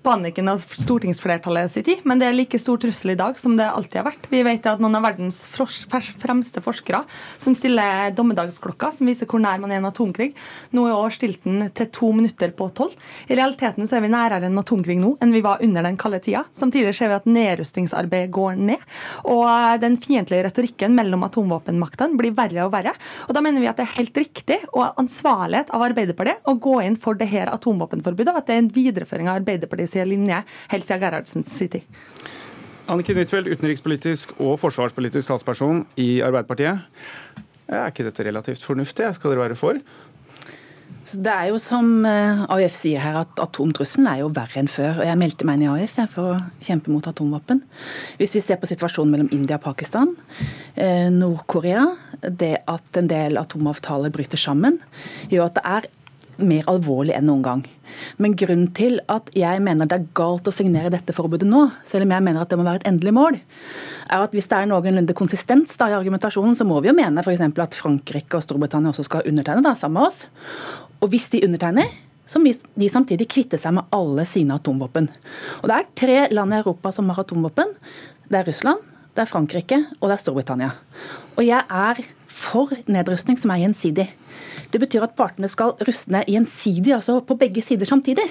panikken 0.00 0.48
av 0.48 0.62
stortingsflertallet 0.64 1.68
sin 1.68 1.84
tid, 1.84 2.06
men 2.08 2.22
det 2.22 2.30
er 2.30 2.38
like 2.38 2.56
stor 2.60 2.80
trussel 2.80 3.12
i 3.12 3.18
dag 3.20 3.36
som 3.40 3.58
det 3.58 3.66
alltid 3.68 3.98
har 4.00 4.06
vært. 4.06 4.28
Vi 4.32 4.40
vet 4.46 4.68
at 4.70 4.80
noen 4.80 4.96
av 4.96 5.04
verdens 5.04 5.42
fremste 5.50 6.62
forskere 6.64 7.02
som 7.36 7.56
stiller 7.58 8.14
dommedagsklokka, 8.16 8.94
som 8.96 9.10
viser 9.10 9.28
hvor 9.28 9.42
nær 9.44 9.60
man 9.60 9.74
er 9.74 9.82
en 9.82 9.90
atomkrig, 9.90 10.30
nå 10.72 10.86
i 10.88 10.96
år 10.96 11.12
stilt 11.18 11.44
den 11.44 11.68
til 11.76 11.90
to 11.92 12.10
minutter 12.16 12.56
på 12.56 12.70
tolv. 12.72 12.96
I 13.28 13.36
realiteten 13.36 13.84
så 13.84 13.98
er 13.98 14.06
vi 14.06 14.12
nærere 14.14 14.48
en 14.48 14.64
atomkrig 14.64 14.96
nå 15.02 15.12
enn 15.20 15.36
vi 15.36 15.44
var 15.44 15.60
under 15.66 15.84
den 15.84 16.00
kalde 16.00 16.22
tida. 16.24 16.46
Samtidig 16.56 16.94
ser 16.96 17.12
vi 17.12 17.18
at 17.20 17.28
nedrustningsarbeidet 17.28 18.32
går 18.32 18.56
ned, 18.56 18.88
og 19.28 19.84
den 19.84 20.00
fiendtlige 20.00 20.48
retorikken 20.48 20.96
mellom 20.96 21.28
atomvåpenmaktene 21.28 22.16
blir 22.16 22.32
verre 22.40 22.64
og 22.64 22.72
verre. 22.72 22.96
og 23.28 23.36
da 23.36 23.44
mener 23.44 23.49
vi 23.58 23.66
at 23.70 23.80
det 23.80 23.86
er 23.88 23.96
helt 23.96 24.20
riktig 24.22 24.58
og 24.70 25.00
ansvarlighet 25.00 25.72
av 25.74 25.82
Arbeiderpartiet 25.88 26.46
å 26.46 26.54
gå 26.62 26.76
inn 26.86 26.98
for 27.00 27.18
det 27.18 27.26
her 27.32 27.50
atomvåpenforbudet, 27.50 28.30
og 28.30 28.38
at 28.38 28.46
det 28.46 28.54
er 28.54 28.62
en 28.62 28.70
videreføring 28.74 29.30
av 29.30 29.40
Arbeiderpartiets 29.40 29.98
linje 30.06 30.42
helt 30.70 30.86
siden 30.86 31.02
Gerhardsens 31.02 31.56
tid. 31.58 31.82
Anniken 32.90 33.18
Huitfeldt, 33.18 33.50
utenrikspolitisk 33.50 34.32
og 34.42 34.56
forsvarspolitisk 34.62 35.30
talsperson 35.30 35.84
i 36.00 36.20
Arbeiderpartiet. 36.26 36.86
Er 37.70 37.90
ikke 37.92 38.06
dette 38.06 38.24
relativt 38.26 38.64
fornuftig? 38.66 39.06
Skal 39.14 39.34
dere 39.34 39.44
være 39.44 39.58
for? 39.58 39.78
Det 41.10 41.32
er 41.32 41.48
jo 41.50 41.58
som 41.58 42.04
eh, 42.06 42.42
AUF 42.52 42.74
sier 42.76 43.02
her, 43.02 43.16
at 43.24 43.40
atomtrusselen 43.42 44.06
er 44.10 44.20
jo 44.22 44.30
verre 44.34 44.60
enn 44.60 44.70
før. 44.70 45.00
og 45.00 45.08
Jeg 45.08 45.18
meldte 45.18 45.46
meg 45.48 45.58
inn 45.58 45.64
i 45.66 45.70
AUF 45.72 45.96
for 46.12 46.34
å 46.34 46.40
kjempe 46.62 46.92
mot 46.92 47.06
atomvåpen. 47.10 47.62
Hvis 48.20 48.36
vi 48.38 48.42
ser 48.44 48.60
på 48.60 48.68
situasjonen 48.70 49.14
mellom 49.14 49.30
India 49.34 49.58
og 49.58 49.64
Pakistan, 49.64 50.12
eh, 50.76 51.08
Nord-Korea, 51.14 51.88
det 52.22 52.58
at 52.70 53.00
en 53.00 53.10
del 53.10 53.40
atomavtaler 53.40 54.12
bryter 54.14 54.38
sammen, 54.38 54.78
gjør 55.32 55.48
at 55.48 55.58
det 55.58 55.66
er 55.66 55.88
mer 56.46 56.66
alvorlig 56.70 57.14
enn 57.16 57.26
noen 57.28 57.44
gang. 57.44 57.62
Men 58.22 58.36
grunnen 58.38 58.68
til 58.76 58.98
at 59.10 59.30
jeg 59.36 59.62
mener 59.64 59.88
det 59.88 59.98
er 59.98 60.10
galt 60.16 60.48
å 60.48 60.54
signere 60.54 60.92
dette 60.92 61.14
forbudet 61.16 61.48
nå, 61.48 61.66
selv 61.88 62.06
om 62.06 62.14
jeg 62.14 62.26
mener 62.26 62.42
at 62.42 62.52
det 62.52 62.58
må 62.60 62.66
være 62.66 62.82
et 62.82 62.90
endelig 62.90 63.14
mål, 63.16 63.38
er 64.10 64.26
at 64.26 64.36
hvis 64.36 64.50
det 64.50 64.58
er 64.58 64.70
noenlunde 64.70 65.16
konsistens 65.16 65.74
da, 65.80 65.90
i 65.90 65.96
argumentasjonen, 65.98 66.56
så 66.58 66.66
må 66.68 66.78
vi 66.80 66.90
jo 66.90 66.96
mene 66.96 67.24
f.eks. 67.24 67.42
at 67.46 67.78
Frankrike 67.78 68.38
og 68.38 68.46
Storbritannia 68.46 68.92
også 68.94 69.06
skal 69.08 69.26
undertegne 69.30 69.64
da, 69.66 69.74
sammen 69.78 70.00
med 70.00 70.10
oss. 70.10 70.24
Og 71.00 71.10
hvis 71.12 71.30
de 71.32 71.42
undertegner, 71.46 71.90
så 72.30 72.38
må 72.38 72.52
de 72.54 72.88
samtidig 72.90 73.26
kvitte 73.30 73.58
seg 73.58 73.74
med 73.74 73.90
alle 73.94 74.24
sine 74.28 74.54
atomvåpen. 74.60 75.08
Og 75.62 75.66
Det 75.66 75.76
er 75.76 75.90
tre 75.98 76.18
land 76.30 76.54
i 76.54 76.60
Europa 76.60 76.92
som 76.94 77.10
har 77.10 77.24
atomvåpen. 77.24 77.74
Det 78.30 78.38
er 78.38 78.46
Russland, 78.46 78.84
det 79.16 79.24
er 79.24 79.30
Frankrike 79.30 79.80
og 79.98 80.06
det 80.06 80.14
er 80.14 80.22
Storbritannia. 80.22 80.70
Og 81.36 81.42
jeg 81.46 81.64
er 81.66 82.04
for 82.30 82.70
nedrustning 82.86 83.38
som 83.40 83.50
er 83.52 83.64
gjensidig. 83.64 84.06
Det 84.70 84.80
betyr 84.82 85.04
at 85.06 85.16
partene 85.18 85.48
skal 85.50 85.74
ruste 85.86 86.12
ned 86.14 86.28
gjensidig, 86.30 86.92
altså 86.94 87.18
på 87.26 87.36
begge 87.40 87.62
sider 87.64 87.88
samtidig. 87.88 88.26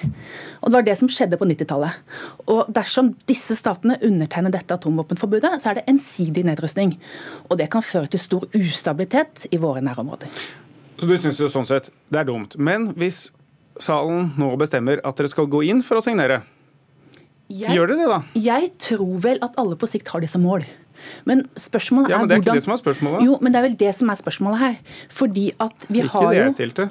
Og 0.61 0.69
Det 0.69 0.77
var 0.77 0.87
det 0.87 0.97
som 0.99 1.11
skjedde 1.11 1.39
på 1.39 1.47
90-tallet. 1.49 1.99
Og 2.47 2.69
Dersom 2.75 3.13
disse 3.27 3.57
statene 3.59 3.99
undertegner 4.05 4.53
dette 4.53 4.77
atomvåpenforbudet, 4.77 5.59
så 5.61 5.71
er 5.71 5.79
det 5.79 5.87
ensidig 5.91 6.45
nedrustning. 6.47 6.95
Og 7.49 7.59
det 7.59 7.69
kan 7.71 7.83
føre 7.83 8.07
til 8.07 8.23
stor 8.23 8.47
ustabilitet 8.55 9.47
i 9.51 9.59
våre 9.59 9.83
nærområder. 9.83 10.31
Så 10.99 11.07
Du 11.07 11.17
syns 11.17 11.39
sånn 11.51 11.67
sett 11.67 11.91
det 12.11 12.23
er 12.23 12.27
dumt. 12.27 12.55
Men 12.57 12.93
hvis 12.99 13.29
salen 13.79 14.33
nå 14.39 14.55
bestemmer 14.59 14.99
at 15.03 15.19
dere 15.19 15.31
skal 15.31 15.47
gå 15.47 15.63
inn 15.67 15.83
for 15.85 15.99
å 15.99 16.03
signere, 16.03 16.41
jeg, 17.49 17.73
gjør 17.73 17.89
dere 17.89 17.97
det 17.97 18.09
da? 18.11 18.19
Jeg 18.37 18.71
tror 18.77 19.15
vel 19.23 19.39
at 19.45 19.55
alle 19.57 19.77
på 19.79 19.87
sikt 19.89 20.11
har 20.13 20.21
det 20.21 20.29
som 20.29 20.43
mål. 20.45 20.67
Men 21.29 21.45
spørsmålet 21.59 22.09
er 22.09 22.15
ja, 22.15 22.19
men 22.19 22.29
Det 22.29 22.37
er 22.37 22.43
ikke 22.43 22.57
det 22.59 22.65
som 22.67 22.75
er 22.75 22.81
spørsmålet. 22.83 23.25
Jo, 23.27 23.37
men 23.41 23.53
det 23.53 23.59
er 23.59 23.67
vel 23.67 23.79
det 23.79 23.95
som 23.97 24.11
er 24.11 24.19
spørsmålet 24.19 24.63
her. 24.63 24.77
Fordi 25.09 25.47
at 25.59 25.89
vi 25.89 26.03
ikke 26.03 26.13
har 26.15 26.23
jo 26.23 26.29
Ikke 26.29 26.37
det 26.37 26.45
jeg 26.45 26.57
stilte. 26.59 26.89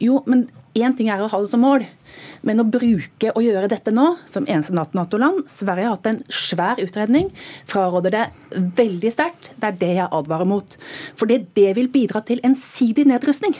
Jo, 0.00 0.22
men 0.26 0.48
én 0.78 0.94
ting 0.96 1.10
er 1.10 1.22
å 1.22 1.28
ha 1.30 1.40
det 1.42 1.50
som 1.50 1.64
mål. 1.64 1.84
Men 2.46 2.62
å 2.62 2.66
bruke 2.66 3.32
og 3.34 3.42
gjøre 3.44 3.70
dette 3.70 3.92
nå, 3.94 4.06
som 4.30 4.46
eneste 4.48 4.74
Nato-land 4.74 5.44
Sverige 5.50 5.88
har 5.88 5.96
hatt 5.96 6.08
en 6.10 6.22
svær 6.32 6.80
utredning, 6.82 7.30
fraråder 7.70 8.14
det 8.16 8.26
veldig 8.78 9.12
sterkt. 9.14 9.52
Det 9.60 9.70
er 9.70 9.80
det 9.80 9.92
jeg 9.98 10.12
advarer 10.20 10.48
mot. 10.48 10.76
Fordi 11.20 11.42
det 11.58 11.74
vil 11.78 11.90
bidra 11.92 12.24
til 12.26 12.42
ensidig 12.46 13.06
nedrustning. 13.10 13.56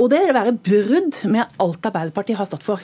Og 0.00 0.08
det 0.08 0.22
vil 0.24 0.32
være 0.32 0.56
brudd 0.56 1.18
med 1.28 1.58
alt 1.60 1.86
Arbeiderpartiet 1.90 2.38
har 2.40 2.48
stått 2.48 2.64
for. 2.64 2.82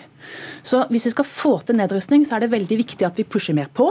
Så 0.67 0.83
hvis 0.91 1.07
vi 1.09 1.15
skal 1.15 1.29
få 1.29 1.55
til 1.65 1.79
nedrustning, 1.79 2.27
så 2.29 2.37
er 2.37 2.45
det 2.45 2.53
veldig 2.53 2.79
viktig 2.83 3.07
at 3.09 3.17
vi 3.17 3.25
pusher 3.25 3.57
mer 3.57 3.71
på. 3.73 3.89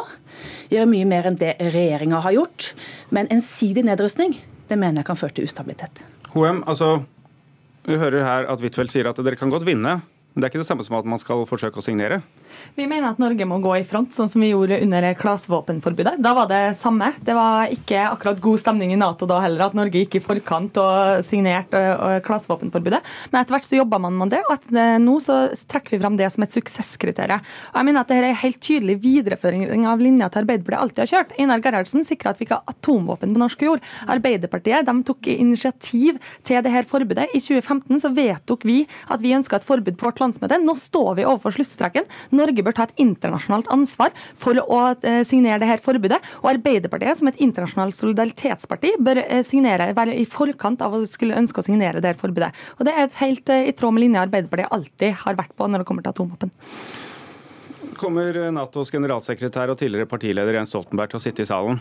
Gjør 0.69 0.89
mye 0.91 1.07
mer 1.09 1.29
enn 1.29 1.39
det 1.41 1.55
regjeringa 1.59 2.21
har 2.21 2.35
gjort. 2.37 2.69
Men 3.15 3.31
ensidig 3.33 3.85
nedrustning, 3.87 4.37
det 4.69 4.77
mener 4.77 5.01
jeg 5.01 5.09
kan 5.09 5.19
føre 5.19 5.37
til 5.37 5.49
ustabilitet. 5.49 6.03
HM, 6.35 6.61
altså, 6.69 6.99
vi 7.87 7.97
hører 7.97 8.27
her 8.27 8.51
at 8.51 8.61
Huitfeldt 8.61 8.93
sier 8.93 9.09
at 9.09 9.21
dere 9.25 9.39
kan 9.39 9.53
godt 9.53 9.65
vinne, 9.65 9.99
men 10.35 10.43
det 10.43 10.49
er 10.49 10.51
ikke 10.51 10.59
det 10.65 10.67
samme 10.67 10.83
som 10.83 10.97
at 10.99 11.05
man 11.07 11.19
skal 11.21 11.45
forsøke 11.47 11.79
å 11.79 11.83
signere? 11.85 12.17
Vi 12.75 12.83
mener 12.91 13.13
at 13.13 13.19
Norge 13.23 13.45
må 13.47 13.61
gå 13.63 13.71
i 13.79 13.85
front, 13.87 14.11
sånn 14.11 14.27
som 14.27 14.43
vi 14.43 14.49
gjorde 14.49 14.81
under 14.83 15.05
klasevåpenforbudet. 15.15 16.17
Da 16.19 16.33
var 16.35 16.49
det 16.51 16.75
samme. 16.75 17.13
Det 17.23 17.31
var 17.37 17.71
ikke 17.71 18.01
akkurat 18.09 18.41
god 18.43 18.59
stemning 18.59 18.91
i 18.91 18.97
Nato 18.99 19.23
da 19.29 19.37
heller, 19.39 19.69
at 19.69 19.77
Norge 19.79 20.01
gikk 20.01 20.17
i 20.19 20.23
forkant 20.25 20.75
og 20.81 21.23
signerte 21.23 21.79
klasevåpenforbudet. 22.27 22.99
Men 23.31 23.39
etter 23.39 23.55
hvert 23.55 23.67
så 23.69 23.79
jobba 23.79 24.01
man 24.03 24.17
med 24.19 24.33
det, 24.35 24.41
og 24.49 24.57
at 24.57 24.99
nå 24.99 25.15
så 25.23 25.37
trekker 25.71 25.95
vi 25.95 26.01
fram 26.03 26.19
det 26.19 26.27
som 26.35 26.43
et 26.43 26.57
suksesskriterium. 26.57 27.45
Og 27.71 27.79
jeg 27.79 27.87
mener 27.87 28.03
at 28.03 28.11
dette 28.11 28.33
er 28.33 28.41
helt 28.43 28.59
tydelig 28.59 28.97
videreføring 29.07 29.87
av 29.87 30.03
linja 30.03 30.27
til 30.27 30.43
Arbeiderpartiet 30.43 30.83
alltid 30.83 31.03
har 31.05 31.11
kjørt. 31.13 31.33
Einar 31.39 31.63
Gerhardsen 31.63 32.03
sikra 32.03 32.35
at 32.35 32.43
vi 32.43 32.49
ikke 32.49 32.59
har 32.59 32.75
atomvåpen 32.75 33.31
på 33.31 33.43
norsk 33.45 33.65
jord. 33.69 33.87
Arbeiderpartiet 34.11 34.91
de 34.91 34.97
tok 35.07 35.31
initiativ 35.31 36.19
til 36.43 36.59
dette 36.59 36.85
forbudet. 36.91 37.31
I 37.31 37.39
2015 37.39 38.03
så 38.03 38.11
vedtok 38.19 38.67
vi 38.67 38.81
at 39.07 39.23
vi 39.23 39.35
ønska 39.39 39.61
et 39.61 39.67
forbud 39.71 39.95
på 39.95 40.09
vårt 40.09 40.24
landsmøte. 40.25 40.59
Nå 40.63 40.75
står 40.79 41.15
vi 41.19 41.27
overfor 41.27 41.55
sluttstreken. 41.55 42.09
Norge 42.35 42.65
bør 42.65 42.75
ta 42.75 42.87
et 42.87 43.01
internasjonalt 43.05 43.69
ansvar 43.73 44.13
for 44.39 44.59
å 44.61 44.81
eh, 44.97 45.21
signere 45.27 45.61
dette 45.63 45.85
forbudet. 45.85 46.19
Og 46.43 46.51
Arbeiderpartiet, 46.55 47.21
som 47.21 47.31
et 47.31 47.41
internasjonalt 47.43 47.97
solidaritetsparti, 47.97 48.95
bør 49.05 49.23
eh, 49.23 49.43
signere, 49.47 49.91
være 49.97 50.17
i 50.19 50.27
forkant 50.29 50.83
av 50.85 50.97
å 50.97 51.03
skulle 51.09 51.37
ønske 51.39 51.61
å 51.61 51.67
signere 51.67 52.03
dette 52.03 52.21
forbudet. 52.21 52.51
Og 52.79 52.87
Det 52.87 52.95
er 52.95 53.11
helt 53.21 53.51
eh, 53.53 53.69
i 53.71 53.75
tråd 53.77 53.95
med 53.95 54.07
linja 54.07 54.25
Arbeiderpartiet 54.25 54.73
alltid 54.75 55.19
har 55.25 55.39
vært 55.39 55.55
på 55.55 55.69
når 55.69 55.83
det 55.83 55.89
kommer 55.89 56.05
til 56.05 56.15
atomvåpen. 56.15 56.55
Kommer 57.95 58.37
Natos 58.51 58.91
generalsekretær 58.91 59.71
og 59.71 59.79
tidligere 59.79 60.09
partileder 60.09 60.57
Jens 60.57 60.73
Stoltenberg 60.73 61.13
til 61.13 61.21
å 61.21 61.23
sitte 61.23 61.45
i 61.45 61.47
salen? 61.47 61.79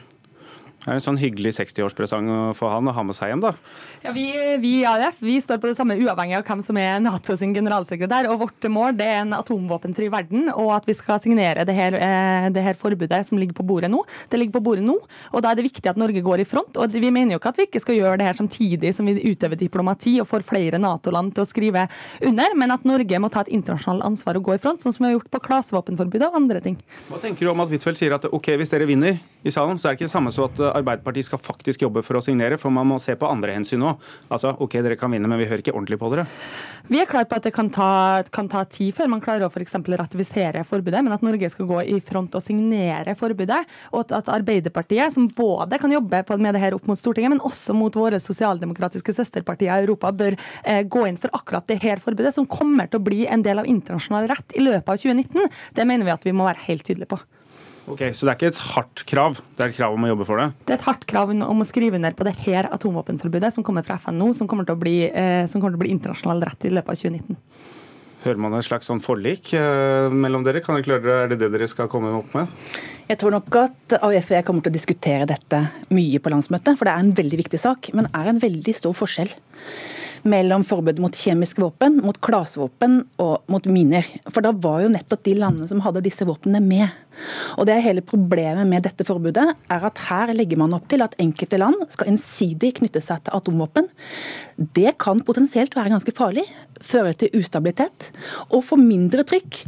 Det 0.85 0.93
er 0.93 0.99
en 0.99 1.01
sånn 1.01 1.17
hyggelig 1.17 1.55
60-årspresang 1.57 2.27
for 2.59 2.69
han 2.69 2.91
å 2.91 2.93
ha 2.93 3.03
med 3.09 3.17
seg 3.17 3.31
hjem, 3.31 3.41
da. 3.41 3.55
Ja, 4.03 4.13
vi, 4.13 4.27
vi 4.61 4.73
i 4.83 4.85
AUF 4.85 5.23
vi 5.25 5.39
står 5.41 5.57
på 5.63 5.71
det 5.71 5.79
samme 5.79 5.97
uavhengig 5.97 6.37
av 6.37 6.45
hvem 6.45 6.61
som 6.67 6.77
er 6.77 6.99
NATO 7.01 7.37
sin 7.41 7.55
generalsekretær. 7.57 8.29
og 8.29 8.43
Vårt 8.43 8.67
mål 8.69 8.99
det 8.99 9.07
er 9.09 9.23
en 9.23 9.33
atomvåpenfri 9.33 10.11
verden, 10.13 10.51
og 10.53 10.75
at 10.77 10.89
vi 10.89 10.97
skal 10.99 11.23
signere 11.25 11.65
det 11.65 11.77
her, 11.77 11.97
eh, 11.97 12.51
det 12.53 12.67
her, 12.67 12.77
forbudet 12.77 13.23
som 13.31 13.41
ligger 13.41 13.57
på 13.57 13.65
bordet 13.65 13.89
nå. 13.89 14.03
Det 14.29 14.37
ligger 14.37 14.59
på 14.59 14.65
bordet 14.69 14.85
nå, 14.85 14.99
og 15.33 15.45
Da 15.45 15.51
er 15.51 15.57
det 15.57 15.67
viktig 15.71 15.89
at 15.89 16.01
Norge 16.01 16.21
går 16.21 16.45
i 16.45 16.49
front. 16.49 16.77
og 16.77 16.93
Vi 16.93 17.11
mener 17.11 17.33
jo 17.33 17.41
ikke 17.41 17.55
at 17.55 17.57
vi 17.63 17.67
ikke 17.67 17.81
skal 17.81 17.97
gjøre 17.97 18.19
det 18.19 18.29
her 18.29 18.37
samtidig 18.37 18.95
som 18.95 19.07
vi 19.07 19.17
utøver 19.25 19.57
diplomati 19.57 20.21
og 20.21 20.29
får 20.29 20.45
flere 20.45 20.79
Nato-land 20.79 21.33
til 21.35 21.45
å 21.45 21.49
skrive 21.49 21.89
under, 22.21 22.55
men 22.55 22.71
at 22.71 22.85
Norge 22.85 23.19
må 23.19 23.33
ta 23.33 23.41
et 23.41 23.55
internasjonalt 23.57 24.05
ansvar 24.05 24.37
og 24.37 24.45
gå 24.45 24.55
i 24.55 24.61
front, 24.61 24.85
sånn 24.85 24.93
som 24.93 25.05
vi 25.05 25.13
har 25.13 25.19
gjort 25.19 25.33
på 25.33 25.41
klasevåpenforbudet 25.49 26.29
og 26.29 26.37
andre 26.45 26.61
ting. 26.61 26.77
Hva 27.09 27.23
tenker 27.23 27.47
du 27.47 27.53
om 27.55 27.65
at 27.65 27.73
Huitfeldt 27.73 27.99
sier 27.99 28.13
at 28.13 28.29
ok, 28.29 28.53
hvis 28.61 28.73
dere 28.73 28.85
vinner 28.85 29.17
i 29.45 29.53
salen, 29.53 29.79
så 29.79 29.89
er 29.89 29.95
det 29.95 30.01
ikke 30.01 30.09
det 30.09 30.15
samme 30.15 30.33
som 30.35 30.47
at 30.49 30.61
Arbeiderpartiet 30.71 31.29
skal 31.29 31.41
faktisk 31.43 31.85
jobbe 31.85 32.03
for 32.05 32.17
å 32.19 32.23
signere, 32.25 32.57
for 32.61 32.73
man 32.73 32.89
må 32.89 32.97
se 33.03 33.17
på 33.19 33.29
andre 33.29 33.57
hensyn 33.57 33.85
òg. 33.85 34.01
Altså, 34.33 34.55
OK, 34.65 34.79
dere 34.85 34.97
kan 35.01 35.13
vinne, 35.13 35.29
men 35.29 35.41
vi 35.41 35.49
hører 35.51 35.61
ikke 35.61 35.75
ordentlig 35.75 35.99
på 36.01 36.11
dere. 36.15 36.25
Vi 36.89 37.01
er 37.01 37.09
klar 37.09 37.27
på 37.29 37.37
at 37.37 37.47
det 37.47 37.55
kan 37.57 37.69
ta, 37.73 38.23
kan 38.33 38.49
ta 38.53 38.65
tid 38.69 38.95
før 38.97 39.11
man 39.13 39.23
klarer 39.25 39.47
å 39.47 39.51
f.eks. 39.53 39.77
ratifisere 40.01 40.65
forbudet, 40.69 41.05
men 41.05 41.15
at 41.17 41.25
Norge 41.25 41.51
skal 41.53 41.69
gå 41.69 41.83
i 41.93 41.99
front 42.05 42.35
og 42.37 42.45
signere 42.45 43.17
forbudet. 43.21 43.61
Og 43.93 44.17
at 44.17 44.33
Arbeiderpartiet, 44.33 45.15
som 45.17 45.29
både 45.29 45.81
kan 45.81 45.93
jobbe 45.93 46.25
med 46.41 46.57
det 46.57 46.65
her 46.65 46.77
opp 46.77 46.89
mot 46.89 47.01
Stortinget, 47.01 47.35
men 47.37 47.45
også 47.45 47.77
mot 47.77 47.95
våre 47.97 48.21
sosialdemokratiske 48.23 49.17
søsterpartier 49.17 49.73
i 49.73 49.85
Europa, 49.85 50.13
bør 50.13 50.37
eh, 50.37 50.83
gå 50.89 51.07
inn 51.09 51.21
for 51.21 51.33
akkurat 51.37 51.69
det 51.69 51.83
her 51.85 52.03
forbudet, 52.05 52.35
som 52.37 52.49
kommer 52.49 52.89
til 52.89 53.01
å 53.01 53.07
bli 53.07 53.25
en 53.29 53.45
del 53.45 53.61
av 53.61 53.69
internasjonal 53.69 54.29
rett 54.33 54.57
i 54.57 54.65
løpet 54.65 54.89
av 54.89 55.01
2019. 55.05 55.57
Det 55.77 55.89
mener 55.89 56.09
vi 56.09 56.17
at 56.17 56.29
vi 56.29 56.37
må 56.37 56.49
være 56.49 56.65
helt 56.69 56.87
tydelige 56.89 57.13
på. 57.13 57.21
Ok, 57.85 58.01
Så 58.17 58.25
det 58.25 58.33
er 58.33 58.39
ikke 58.39 58.51
et 58.55 58.63
hardt 58.73 59.03
krav, 59.09 59.39
det 59.57 59.61
er 59.61 59.73
et 59.73 59.77
krav 59.77 59.93
om 59.93 60.07
å 60.07 60.09
jobbe 60.09 60.27
for 60.29 60.41
det? 60.41 60.47
Det 60.65 60.73
er 60.73 60.79
et 60.79 60.87
hardt 60.89 61.05
krav 61.11 61.33
om 61.35 61.61
å 61.61 61.69
skrive 61.69 61.99
under 61.99 62.17
på 62.17 62.25
det 62.25 62.33
her 62.47 62.71
atomvåpenforbudet 62.73 63.53
som 63.53 63.67
kommer 63.67 63.85
fra 63.85 63.99
FN 64.01 64.17
nå, 64.21 64.31
som 64.37 64.49
kommer 64.49 64.65
til 64.65 64.77
å 64.77 64.81
bli, 64.81 64.97
eh, 65.11 65.45
kommer 65.53 65.75
til 65.75 65.81
å 65.81 65.85
bli 65.85 65.93
internasjonal 65.93 66.41
rett 66.49 66.65
i 66.65 66.73
løpet 66.73 66.95
av 66.95 67.03
2019. 67.03 67.37
Hører 68.25 68.41
man 68.41 68.55
et 68.57 68.65
slags 68.65 68.89
sånn 68.89 69.03
forlik 69.05 69.53
eh, 69.53 70.09
mellom 70.09 70.47
dere? 70.47 70.63
Kan 70.65 70.79
dere 70.79 70.87
klare, 70.87 71.17
Er 71.25 71.29
det 71.29 71.43
det 71.43 71.51
dere 71.53 71.69
skal 71.69 71.91
komme 71.93 72.15
opp 72.17 72.33
med? 72.33 72.49
Jeg 73.05 73.21
tror 73.21 73.37
nok 73.37 73.59
at 73.61 73.99
AUF 74.01 74.31
og 74.31 74.37
jeg 74.39 74.47
kommer 74.47 74.65
til 74.65 74.73
å 74.73 74.79
diskutere 74.79 75.29
dette 75.29 75.61
mye 75.93 76.23
på 76.25 76.33
landsmøtet, 76.33 76.79
for 76.79 76.89
det 76.89 76.95
er 76.95 77.05
en 77.05 77.13
veldig 77.13 77.43
viktig 77.43 77.61
sak. 77.61 77.93
Men 77.93 78.09
det 78.09 78.15
er 78.17 78.33
en 78.33 78.41
veldig 78.41 78.75
stor 78.81 78.97
forskjell 78.97 79.29
mellom 80.29 80.65
forbud 80.67 81.01
mot 81.03 81.17
kjemiske 81.17 81.63
våpen, 81.63 82.01
mot 82.05 82.19
klasevåpen 82.25 83.03
og 83.23 83.45
mot 83.53 83.67
miner. 83.71 84.07
For 84.31 84.45
da 84.45 84.55
var 84.57 84.83
jo 84.85 84.93
nettopp 84.93 85.25
de 85.27 85.37
landene 85.39 85.69
som 85.71 85.83
hadde 85.85 86.05
disse 86.05 86.27
våpnene 86.27 86.63
med. 86.65 86.93
Og 87.59 87.69
det 87.69 87.77
er 87.77 87.85
Hele 87.85 88.01
problemet 88.01 88.65
med 88.67 88.83
dette 88.87 89.05
forbudet 89.05 89.45
er 89.45 89.85
at 89.87 89.99
her 90.07 90.33
legger 90.35 90.59
man 90.59 90.73
opp 90.77 90.87
til 90.89 91.05
at 91.05 91.15
enkelte 91.21 91.59
land 91.61 91.83
skal 91.93 92.09
ensidig 92.15 92.73
knytte 92.79 93.03
seg 93.05 93.21
til 93.27 93.37
atomvåpen. 93.37 93.91
Det 94.57 94.95
kan 95.03 95.21
potensielt 95.27 95.77
være 95.77 95.93
ganske 95.93 96.15
farlig, 96.17 96.47
føre 96.81 97.13
til 97.19 97.33
ustabilitet 97.37 98.09
og 98.49 98.65
få 98.65 98.79
mindre 98.81 99.25
trykk 99.29 99.61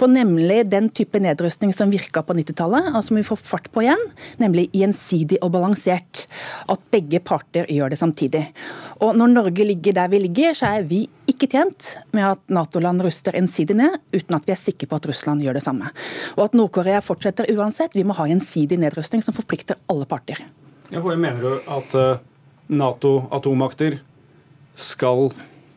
på 0.00 0.08
nemlig 0.10 0.64
den 0.72 0.90
type 0.94 1.22
nedrustning 1.22 1.72
som 1.76 1.92
virka 1.94 2.24
på 2.26 2.34
90-tallet, 2.36 2.90
og 2.90 3.04
som 3.06 3.18
vi 3.18 3.24
får 3.26 3.40
fart 3.42 3.70
på 3.72 3.84
igjen, 3.84 4.02
nemlig 4.42 4.68
gjensidig 4.76 5.38
og 5.44 5.54
balansert. 5.54 6.26
At 6.70 6.82
begge 6.92 7.22
parter 7.22 7.70
gjør 7.70 7.94
det 7.94 8.00
samtidig. 8.00 8.44
Og 9.00 9.16
Når 9.16 9.32
Norge 9.32 9.64
ligger 9.64 9.96
der 10.00 10.08
vi 10.12 10.20
ligger, 10.24 10.56
så 10.56 10.70
er 10.78 10.86
vi 10.88 11.04
ikke 11.30 11.48
tjent 11.50 11.94
med 12.16 12.24
at 12.32 12.52
Nato-land 12.52 13.04
ruster 13.04 13.36
ensidig 13.38 13.76
ned, 13.78 13.98
uten 14.14 14.36
at 14.36 14.48
vi 14.48 14.54
er 14.54 14.60
sikre 14.60 14.88
på 14.88 14.98
at 14.98 15.08
Russland 15.10 15.44
gjør 15.44 15.58
det 15.58 15.64
samme. 15.64 15.90
Og 16.38 16.46
at 16.46 16.56
Nord-Korea 16.56 17.02
fortsetter 17.04 17.50
uansett. 17.54 17.96
Vi 17.96 18.04
må 18.06 18.16
ha 18.18 18.28
gjensidig 18.30 18.80
nedrustning 18.80 19.24
som 19.24 19.36
forplikter 19.36 19.78
alle 19.92 20.08
parter. 20.08 20.42
Ja, 20.90 21.02
mener 21.04 21.40
du 21.42 21.70
at 21.70 21.94
eh, 21.98 22.22
Nato-atommakter 22.70 24.00
skal 24.78 25.30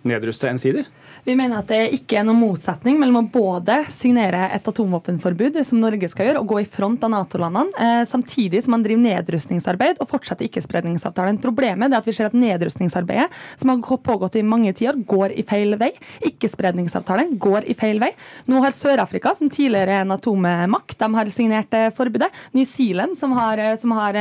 nedruste 0.07 0.49
ensidig? 0.49 0.85
Vi 1.23 1.37
mener 1.39 1.61
at 1.61 1.69
det 1.71 1.93
ikke 1.95 2.17
er 2.19 2.25
noen 2.27 2.41
motsetning 2.41 2.97
mellom 2.99 3.21
å 3.21 3.29
både 3.31 3.77
signere 3.95 4.49
et 4.51 4.65
atomvåpenforbud, 4.67 5.55
som 5.63 5.79
Norge 5.79 6.09
skal 6.11 6.27
gjøre, 6.27 6.41
og 6.41 6.49
gå 6.51 6.57
i 6.59 6.67
front 6.67 7.05
av 7.07 7.13
Nato-landene, 7.13 7.71
eh, 7.79 8.01
samtidig 8.09 8.59
som 8.65 8.73
man 8.75 8.83
driver 8.83 9.05
nedrustningsarbeid 9.05 10.01
og 10.03 10.09
fortsetter 10.11 10.49
ikke-spredningsavtalen. 10.49 11.39
Problemet 11.39 11.93
er 11.93 12.01
at 12.01 12.09
vi 12.09 12.15
ser 12.17 12.27
at 12.27 12.35
nedrustningsarbeidet, 12.35 13.29
som 13.55 13.71
har 13.71 14.01
pågått 14.03 14.35
i 14.35 14.43
mange 14.43 14.73
tiår, 14.75 14.99
går 15.07 15.37
i 15.39 15.45
feil 15.47 15.77
vei. 15.79 15.93
Ikke-spredningsavtalen 16.27 17.37
går 17.39 17.69
i 17.71 17.77
feil 17.79 18.03
vei. 18.03 18.11
Nå 18.51 18.59
har 18.59 18.75
Sør-Afrika, 18.75 19.31
som 19.33 19.47
tidligere 19.47 20.01
er 20.01 20.03
en 20.03 20.11
atommakt, 20.17 20.97
de 20.99 21.09
har 21.15 21.31
signert 21.31 21.71
eh, 21.71 21.87
forbudet. 21.95 22.33
New 22.51 22.67
Zealand, 22.67 23.15
som 23.17 23.31
har, 23.39 23.63
eh, 23.63 23.77
som 23.79 23.95
har, 23.95 24.19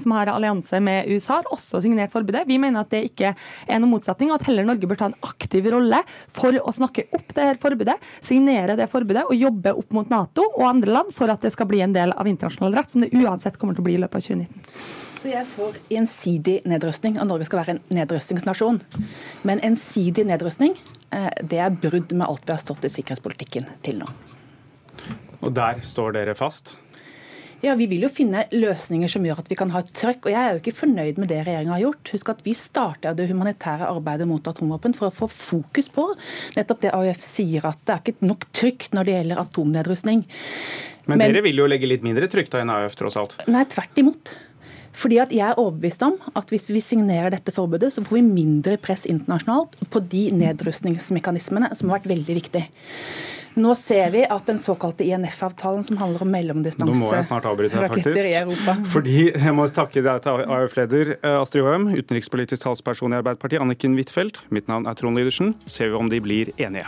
som 0.00 0.16
har 0.16 0.32
allianse 0.32 0.80
med 0.80 1.04
USA, 1.12 1.42
har 1.42 1.52
også 1.52 1.84
signert 1.84 2.16
forbudet. 2.16 2.46
Vi 2.48 2.56
mener 2.56 2.80
at 2.80 2.96
det 2.96 3.04
ikke 3.12 3.36
er 3.36 3.78
noen 3.78 3.92
motsetning, 3.92 4.32
og 4.32 4.40
at 4.40 4.48
heller 4.48 4.64
Norge 4.64 4.88
bør 4.88 5.04
ta 5.04 5.12
en 5.12 5.20
aktiv 5.20 5.68
rolle 5.68 6.00
for 6.34 6.56
å 6.56 6.72
snakke 6.74 7.06
opp 7.16 7.34
det 7.36 7.46
her 7.48 7.60
forbudet, 7.62 7.96
signere 8.24 8.76
det 8.78 8.88
forbudet 8.92 9.26
og 9.26 9.36
jobbe 9.36 9.74
opp 9.82 9.94
mot 9.96 10.10
Nato 10.12 10.46
og 10.50 10.64
andre 10.68 10.94
land 10.96 11.14
for 11.16 11.32
at 11.32 11.44
det 11.44 11.52
skal 11.54 11.68
bli 11.70 11.82
en 11.84 11.94
del 11.96 12.14
av 12.14 12.28
internasjonal 12.30 12.76
rett, 12.78 12.90
som 12.92 13.04
det 13.04 13.12
uansett 13.14 13.58
kommer 13.60 13.76
til 13.76 13.84
å 13.84 13.88
bli 13.88 13.98
i 13.98 14.02
løpet 14.02 14.20
av 14.20 14.26
2019. 14.30 14.98
Så 15.20 15.28
jeg 15.28 15.42
er 15.42 15.48
for 15.48 15.76
gjensidig 15.92 16.60
nedrustning, 16.70 17.18
og 17.20 17.28
Norge 17.28 17.44
skal 17.44 17.60
være 17.60 17.74
en 17.74 17.80
nedrustningsnasjon. 17.92 18.78
Men 19.44 19.60
ensidig 19.66 20.24
nedrustning, 20.24 20.78
eh, 21.12 21.28
det 21.44 21.60
er 21.60 21.76
brudd 21.76 22.14
med 22.14 22.24
alt 22.24 22.46
vi 22.46 22.54
har 22.54 22.62
stått 22.62 22.86
i 22.88 22.92
sikkerhetspolitikken 22.94 23.68
til 23.84 24.00
nå. 24.00 24.08
Og 25.42 25.52
der 25.52 25.82
står 25.84 26.16
dere 26.16 26.34
fast? 26.34 26.72
Ja, 27.60 27.74
Vi 27.76 27.86
vil 27.90 28.04
jo 28.06 28.08
finne 28.12 28.46
løsninger 28.54 29.10
som 29.12 29.24
gjør 29.26 29.42
at 29.42 29.50
vi 29.50 29.56
kan 29.58 29.72
ha 29.74 29.82
et 29.82 29.92
trøkk. 29.96 30.26
og 30.26 30.32
Jeg 30.32 30.40
er 30.40 30.54
jo 30.54 30.60
ikke 30.62 30.76
fornøyd 30.78 31.18
med 31.20 31.28
det 31.28 31.42
regjeringa 31.44 31.74
har 31.74 31.82
gjort. 31.84 32.12
Husk 32.14 32.28
at 32.32 32.44
Vi 32.44 32.54
starta 32.56 33.14
det 33.14 33.28
humanitære 33.28 33.88
arbeidet 33.90 34.28
mot 34.28 34.42
atomvåpen 34.48 34.96
for 34.96 35.10
å 35.10 35.14
få 35.14 35.28
fokus 35.28 35.90
på 35.92 36.06
nettopp 36.56 36.80
det 36.80 36.94
AUF 36.96 37.20
sier, 37.20 37.66
at 37.68 37.80
det 37.84 37.94
er 37.94 38.00
ikke 38.00 38.28
nok 38.30 38.46
trykk 38.56 38.88
når 38.96 39.04
det 39.04 39.16
gjelder 39.18 39.42
atomnedrustning. 39.44 40.24
Men, 41.06 41.18
Men 41.18 41.26
dere 41.26 41.42
vil 41.44 41.60
jo 41.60 41.66
legge 41.68 41.88
litt 41.88 42.06
mindre 42.06 42.28
trykk 42.32 42.50
da 42.52 42.62
enn 42.62 42.72
AUF, 42.72 42.96
tross 42.96 43.18
alt? 43.20 43.36
Nei, 43.50 43.64
tvert 43.68 44.00
imot. 44.00 44.32
Fordi 44.96 45.20
at 45.22 45.32
Jeg 45.32 45.46
er 45.46 45.60
overbevist 45.60 46.02
om 46.02 46.16
at 46.34 46.48
hvis 46.50 46.66
vi 46.70 46.80
signerer 46.80 47.30
dette 47.30 47.52
forbudet, 47.54 47.92
så 47.92 48.02
får 48.02 48.18
vi 48.18 48.24
mindre 48.26 48.78
press 48.80 49.04
internasjonalt 49.06 49.76
på 49.90 50.02
de 50.10 50.30
nedrustningsmekanismene 50.34 51.74
som 51.76 51.90
har 51.90 52.00
vært 52.00 52.10
veldig 52.10 52.36
viktige. 52.40 52.66
Nå 53.54 53.74
ser 53.74 54.12
vi 54.14 54.22
at 54.22 54.46
den 54.46 54.58
såkalte 54.62 55.04
INF-avtalen, 55.04 55.82
som 55.84 55.98
handler 55.98 56.22
om 56.22 56.30
mellomdistanseraketter 56.30 58.20
i 58.22 58.34
Europa 58.38 58.76
Fordi 58.92 59.16
Jeg 59.32 59.54
må 59.56 59.66
takke 59.74 60.04
deg 60.06 60.22
til 60.22 60.44
AUF-leder 60.46 61.16
eh, 61.16 61.40
Astrid 61.40 61.66
Høem, 61.66 61.90
utenrikspolitisk 61.96 62.62
talsperson 62.68 63.16
i 63.16 63.18
Arbeiderpartiet 63.18 63.62
Anniken 63.62 63.98
Huitfeldt. 63.98 64.38
Mitt 64.54 64.70
navn 64.70 64.86
er 64.86 64.98
Trond 64.98 65.18
Lydersen. 65.18 65.54
Ser 65.66 65.90
vi 65.90 65.98
om 65.98 66.10
de 66.12 66.22
blir 66.22 66.54
enige. 66.62 66.86